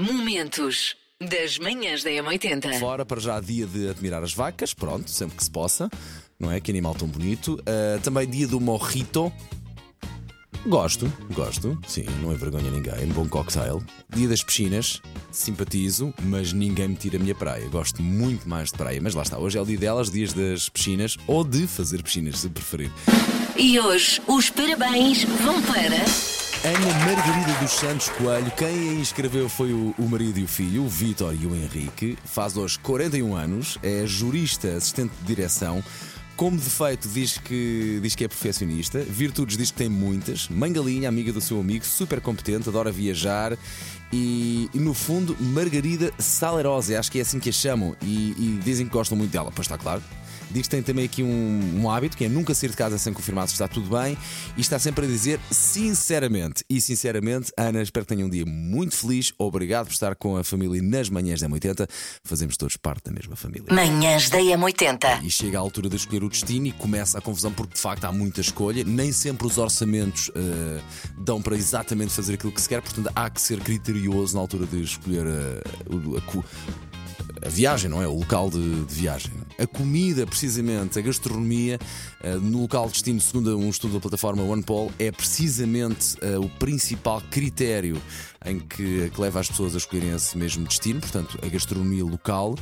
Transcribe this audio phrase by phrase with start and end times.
[0.00, 2.78] Momentos das manhãs da M80.
[2.78, 5.90] Fora para já dia de admirar as vacas, pronto, sempre que se possa,
[6.38, 6.58] não é?
[6.58, 7.56] Que animal tão bonito.
[7.56, 9.30] Uh, também dia do morrito.
[10.66, 13.82] Gosto, gosto, sim, não é vergonha ninguém, bom cocktail.
[14.08, 17.68] Dia das piscinas, simpatizo, mas ninguém me tira a minha praia.
[17.68, 20.70] Gosto muito mais de praia, mas lá está, hoje é o dia delas, dias das
[20.70, 22.90] piscinas, ou de fazer piscinas, se preferir.
[23.54, 26.49] E hoje os parabéns vão para.
[26.62, 30.84] Ana Margarida dos Santos Coelho, quem a inscreveu foi o, o marido e o filho,
[30.84, 32.18] o Vítor e o Henrique.
[32.22, 35.82] Faz hoje 41 anos, é jurista, assistente de direção.
[36.40, 38.98] Como defeito, diz que, diz que é perfeccionista.
[39.00, 40.48] Virtudes, diz que tem muitas.
[40.48, 43.58] Mãe galinha, amiga do seu amigo, super competente, adora viajar.
[44.10, 47.94] E, e, no fundo, Margarida Salerosa, acho que é assim que a chamam.
[48.00, 50.02] E, e dizem que gostam muito dela, pois está claro.
[50.50, 53.12] Diz que tem também aqui um, um, hábito que é nunca sair de casa sem
[53.12, 54.18] confirmar se está tudo bem
[54.56, 56.64] e está sempre a dizer sinceramente.
[56.68, 59.32] E sinceramente, Ana, espero que tenha um dia muito feliz.
[59.38, 61.88] Obrigado por estar com a família nas manhãs da M80.
[62.24, 63.72] Fazemos todos parte da mesma família.
[63.72, 65.22] Manhãs da M80.
[65.22, 68.04] E chega a altura de escolher o destino e começa a confusão porque de facto
[68.04, 68.84] há muita escolha.
[68.84, 70.80] Nem sempre os orçamentos uh,
[71.18, 74.66] dão para exatamente fazer aquilo que se quer, portanto há que ser criterioso na altura
[74.66, 76.20] de escolher a, a
[77.42, 78.06] a viagem, não é?
[78.06, 79.32] O local de, de viagem.
[79.58, 81.78] A comida, precisamente, a gastronomia,
[82.22, 86.48] uh, no local de destino, segundo um estudo da plataforma OnePoll, é precisamente uh, o
[86.48, 88.00] principal critério
[88.44, 92.54] em que, que, leva as pessoas a escolherem esse mesmo destino, portanto, a gastronomia local.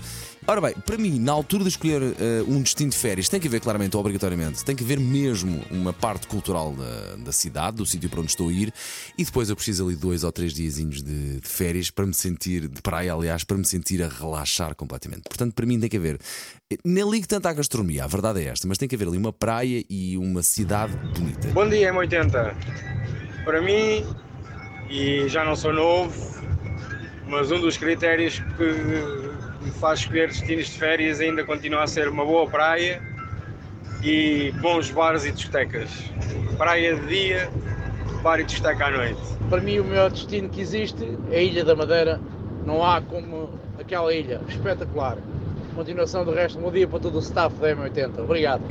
[0.45, 2.15] Ora bem, para mim, na altura de escolher uh,
[2.49, 6.27] um destino de férias, tem que haver claramente, obrigatoriamente, tem que haver mesmo uma parte
[6.27, 8.73] cultural da, da cidade, do sítio para onde estou a ir,
[9.17, 12.67] e depois eu preciso ali dois ou três diazinhos de, de férias para me sentir,
[12.67, 15.23] de praia, aliás, para me sentir a relaxar completamente.
[15.23, 16.19] Portanto, para mim tem que haver.
[16.85, 19.33] Nem ligo tanto à gastronomia, a verdade é esta, mas tem que haver ali uma
[19.33, 21.49] praia e uma cidade bonita.
[21.49, 22.55] Bom dia, M80.
[23.45, 24.05] Para mim,
[24.91, 26.13] e já não sou novo,
[27.27, 32.09] mas um dos critérios que me faz escolher destinos de férias ainda continua a ser
[32.09, 33.03] uma boa praia
[34.03, 35.91] e bons bares e discotecas.
[36.57, 37.51] Praia de dia,
[38.23, 39.21] bar e discoteca à noite.
[39.49, 42.21] Para mim, o melhor destino que existe é a Ilha da Madeira.
[42.65, 44.41] Não há como aquela ilha.
[44.49, 45.19] Espetacular.
[45.75, 48.19] Continuação do resto, bom dia para todo o staff da M80.
[48.19, 48.62] Obrigado.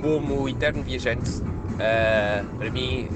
[0.00, 3.08] Como eterno viajante, uh, para mim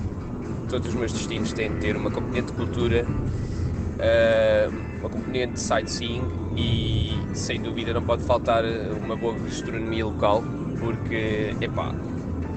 [0.68, 5.60] todos os meus destinos têm de ter uma componente de cultura, uh, uma componente de
[5.60, 6.22] sightseeing
[6.56, 8.64] e sem dúvida não pode faltar
[9.04, 10.42] uma boa gastronomia local
[10.80, 11.94] porque epá,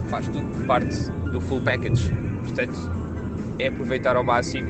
[0.10, 2.12] faz tudo parte do full package.
[2.44, 2.92] Portanto,
[3.60, 4.68] é aproveitar ao máximo,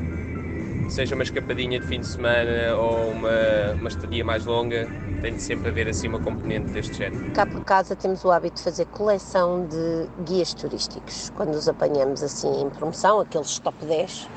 [0.90, 4.88] seja uma escapadinha de fim de semana ou uma, uma estadia mais longa,
[5.22, 7.30] tem de sempre haver assim uma componente deste género.
[7.32, 11.30] Cá por casa temos o hábito de fazer coleção de guias turísticos.
[11.36, 14.28] Quando os apanhamos assim em promoção, aqueles top 10,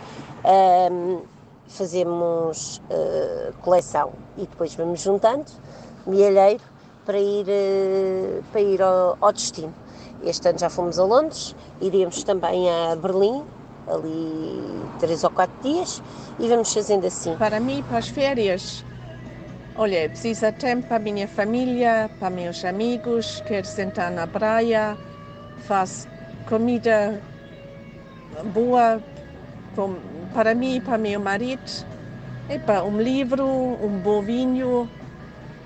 [0.92, 1.22] um,
[1.68, 5.46] fazemos uh, coleção e depois vamos juntando
[6.06, 6.62] milheiro
[7.06, 9.74] para ir, uh, para ir ao, ao destino.
[10.24, 13.44] Este ano já fomos a Londres, iremos também a Berlim,
[13.88, 14.62] ali
[15.00, 16.02] três ou quatro dias,
[16.40, 17.36] e vamos fazendo assim.
[17.38, 18.84] Para mim, para as férias,
[19.76, 24.96] Olha, precisa tempo para a minha família, para meus amigos, quero sentar na praia,
[25.66, 26.08] faz
[26.48, 27.20] comida
[28.54, 29.02] boa
[30.32, 31.64] para mim e para meu marido.
[32.48, 34.88] Epa, um livro, um bom vinho,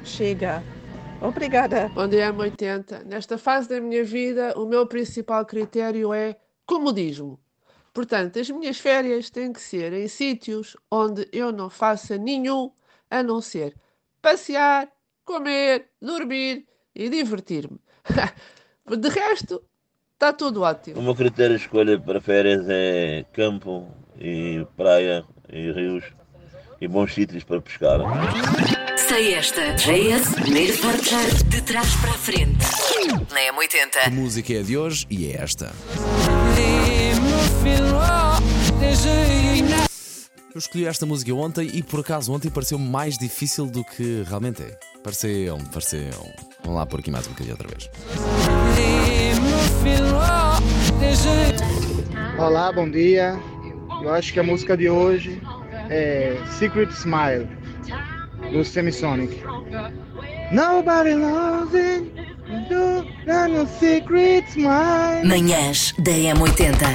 [0.06, 0.64] chega.
[1.22, 1.90] Obrigada.
[1.94, 3.04] Bom dia, 80.
[3.04, 7.38] Nesta fase da minha vida, o meu principal critério é comodismo.
[7.98, 12.72] Portanto, as minhas férias têm que ser em sítios onde eu não faça nenhum
[13.10, 13.74] a não ser
[14.22, 14.88] passear,
[15.26, 17.80] comer, dormir e divertir-me.
[18.86, 19.64] De resto,
[20.14, 21.00] está tudo ótimo.
[21.00, 26.04] O meu critério de escolha para férias é campo e praia e rios
[26.80, 28.02] e bons sítios para pescar.
[29.08, 29.74] Sei esta.
[29.76, 32.66] JS, primeiro portar de trás para a frente.
[33.32, 34.08] Na M80.
[34.08, 35.72] A música é de hoje e é esta.
[40.54, 44.64] Eu escolhi esta música ontem e por acaso ontem pareceu mais difícil do que realmente
[44.64, 44.78] é.
[45.02, 46.34] Pareceu, pareceu.
[46.64, 47.90] Vamos lá por aqui mais um bocadinho outra vez.
[52.38, 53.40] Olá, bom dia.
[54.02, 55.42] Eu acho que a música de hoje
[55.90, 57.48] é Secret Smile,
[58.52, 59.42] do Semisonic.
[60.52, 62.04] Nobody loves it.
[63.28, 65.24] No secret smile.
[65.26, 66.88] Manhãs da M80.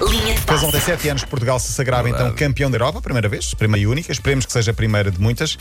[0.00, 0.39] Linha.
[0.50, 3.84] Faz ontem sete anos que Portugal se sagrava então campeão da Europa, primeira vez, primeira
[3.84, 4.10] e única.
[4.10, 5.54] Esperemos que seja a primeira de muitas.
[5.54, 5.58] Uh,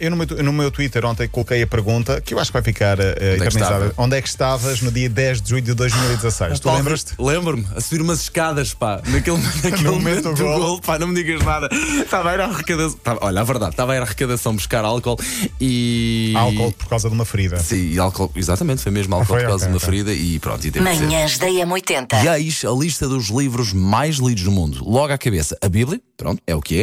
[0.00, 2.62] eu no meu, no meu Twitter ontem coloquei a pergunta que eu acho que vai
[2.62, 3.92] ficar uh, eternizada.
[3.98, 6.60] Onde é que estavas no dia 10 de julho de 2016?
[6.60, 7.12] tu lembras-te?
[7.18, 10.58] Lembro-me, a subir umas escadas, pá, naquele, naquele No momento momento do gol.
[10.60, 11.68] gol, pá, não me digas nada.
[12.02, 12.98] Estava a ir à arrecadação.
[13.02, 15.18] Tava- olha, a verdade, estava a ir à arrecadação buscar álcool
[15.60, 16.32] e.
[16.36, 17.58] Álcool por causa de uma ferida.
[17.58, 19.40] Sim, e álcool, exatamente, foi mesmo álcool foi?
[19.40, 19.86] por causa Ok, de uma ok.
[19.86, 20.80] ferida e pronto, e.
[20.80, 22.22] Manhãs da M80.
[22.24, 23.72] E eis a lista dos livros
[24.06, 24.88] mais lidos no mundo.
[24.88, 26.82] Logo à cabeça, a Bíblia, pronto, é o que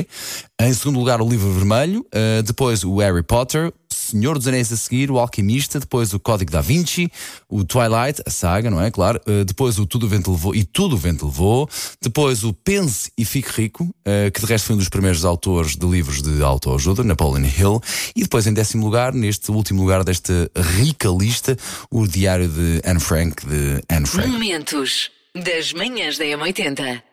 [0.60, 0.66] é.
[0.66, 2.06] Em segundo lugar, o livro vermelho.
[2.14, 3.72] Uh, depois, o Harry Potter.
[3.90, 7.10] Senhor dos Anéis a seguir, o Alquimista, depois o Código da Vinci,
[7.48, 8.92] o Twilight, a saga, não é?
[8.92, 9.22] Claro.
[9.26, 11.70] Uh, depois o Tudo o Vento Levou e Tudo o Vento Levou.
[12.02, 15.78] Depois o Pense e Fique Rico, uh, que de resto foi um dos primeiros autores
[15.78, 17.82] de livros de autoajuda, Napoleon Hill.
[18.14, 21.58] E depois, em décimo lugar, neste último lugar desta rica lista,
[21.90, 24.28] o Diário de Anne Frank, de Anne Frank.
[24.28, 27.13] Momentos das manhãs da M80.